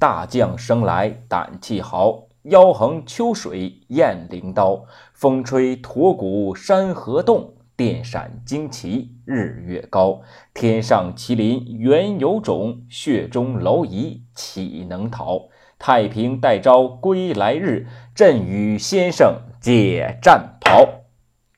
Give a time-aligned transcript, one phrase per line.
[0.00, 4.86] 大将生来胆气豪，腰横秋水雁翎刀。
[5.12, 10.22] 风吹驼骨山河动，电闪旌旗日月高。
[10.54, 15.50] 天上麒麟原有种，血中蝼蚁岂能逃？
[15.78, 20.88] 太平待招归来日，朕与先生解战袍。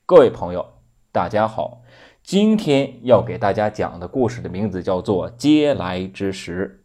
[0.05, 0.65] 各位朋友，
[1.13, 1.81] 大家好。
[2.21, 6.81] 今天要给大家讲的故事的名字叫做《嗟来之食》。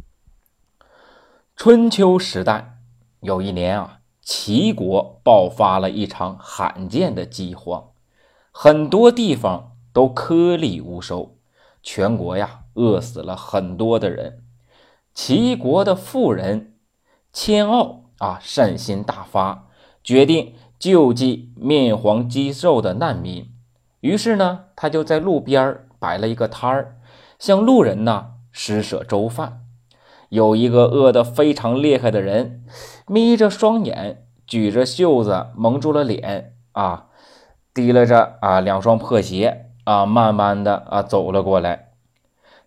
[1.59, 2.79] 春秋时代，
[3.19, 7.91] 有一年啊，齐国爆发了一场罕见的饥荒，
[8.53, 11.37] 很多地方都颗粒无收，
[11.83, 14.45] 全国呀饿死了很多的人。
[15.13, 16.77] 齐国的妇人
[17.33, 19.67] 千傲啊，善心大发，
[20.05, 23.53] 决定救济面黄肌瘦的难民。
[23.99, 27.01] 于是呢，他就在路边摆了一个摊儿，
[27.41, 29.65] 向路人呢施舍粥饭。
[30.29, 32.65] 有一个饿得非常厉害的人，
[33.07, 37.07] 眯着双眼，举着袖子蒙住了脸，啊，
[37.73, 41.93] 提拉着啊两双破鞋，啊，慢慢的啊走了过来。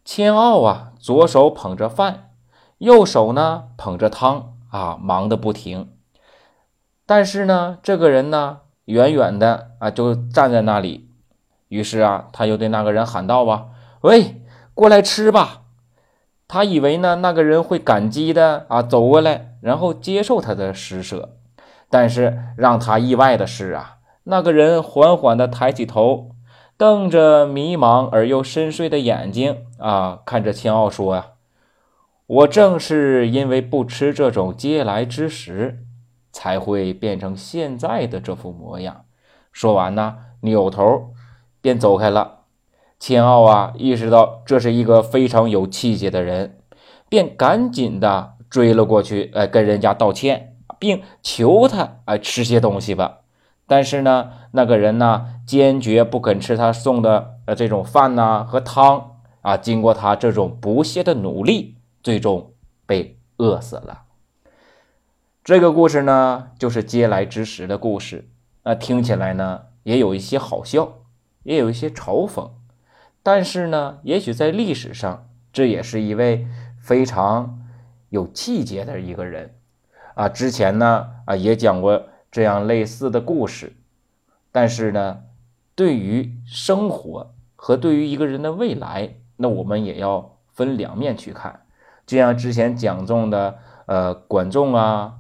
[0.04, 2.32] 千奥啊，左手捧着饭，
[2.80, 5.92] 右手呢捧着汤，啊，忙得不停。
[7.06, 11.10] 但是呢，这个人呢，远远的啊就站在那里。
[11.68, 13.68] 于是啊，他又对那个人喊道：“啊，
[14.02, 14.42] 喂，
[14.74, 15.60] 过来吃吧。”
[16.54, 21.38] 他以为呢，那个人会感激的啊，走过来，然后接受他的施舍。
[21.90, 26.32] 但是让他意外的是啊，那个人缓缓的抬起头，
[26.76, 31.28] 瞪着迷茫而又深邃的眼睛啊，看着千奥说：“呀，
[32.28, 35.86] 我正是因为不吃这种嗟来之食，
[36.34, 39.06] 才会变成现在的这副模样。”
[39.54, 41.14] 说完呢，扭头。
[41.62, 42.41] 便走开了。
[43.02, 46.60] 千奥啊，意识到这是一个非常有气节的人，
[47.10, 53.22] 便赶紧的追了过去，呃，跟人家道歉，并求他，哎，吃些东西吧。
[53.66, 59.58] 但是呢，那个人呢，坚决不肯吃他送的呃这种饭呐和汤啊。
[59.58, 62.54] 经过他这种不懈的努力，最终
[62.86, 64.04] 被饿死了。
[65.44, 68.30] 这个故事呢，就是嗟来之食的故事。
[68.62, 71.00] 那听起来呢，也有一些好笑。
[71.44, 72.52] 也有一些嘲讽，
[73.24, 76.48] 但是呢，也许在历史上，这也是一位
[76.80, 77.60] 非常
[78.10, 79.56] 有气节的一个人
[80.16, 80.28] 啊。
[80.28, 83.76] 之前呢，啊也讲过这样类似的故事，
[84.52, 85.20] 但是呢，
[85.76, 91.62] 对于生活和对于一个人的未来，那我们也要分两面去看。
[92.08, 95.20] 就像之前讲中的呃管仲啊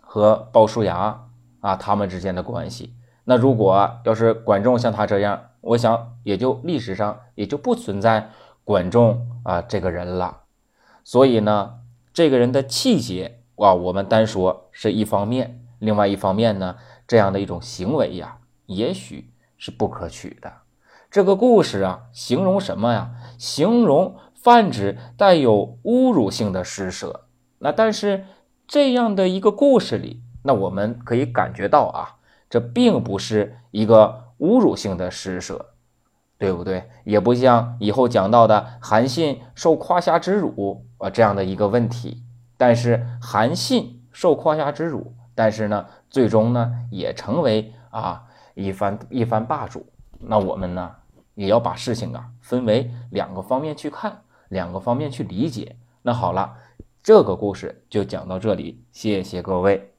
[0.00, 1.28] 和鲍叔牙
[1.60, 2.94] 啊他们之间的关系。
[3.24, 8.30] 那如果要是管仲像他这样，我想也就历史上也就不存在
[8.64, 10.38] 管仲啊这个人了。
[11.04, 11.74] 所以呢，
[12.12, 16.76] 这个人的气节啊，我们单说是一方面，另外一方面呢，
[17.06, 20.52] 这样的一种行为呀，也许是不可取的。
[21.10, 23.10] 这个故事啊，形容什么呀？
[23.36, 27.26] 形容泛指带有侮辱性的施舍。
[27.58, 28.24] 那但是
[28.66, 32.16] 这样的一个故事里，那我们可以感觉到啊。
[32.50, 35.70] 这并不是一个侮辱性的施舍，
[36.36, 36.90] 对不对？
[37.04, 42.24] 也不像以后讲到的韩信受胯下之辱啊这样的一个问题。
[42.56, 48.24] 但是韩信受胯下之辱，但是呢，最终呢也成为啊
[48.54, 49.86] 一番一番霸主。
[50.18, 50.90] 那我们呢
[51.34, 55.76] 也要把事情啊分为两个方面去看，两个方面去理解。
[56.02, 56.54] 那好了，
[57.02, 59.89] 这个故事就讲到这里，谢谢各位。